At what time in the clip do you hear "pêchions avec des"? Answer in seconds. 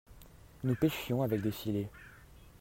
0.73-1.51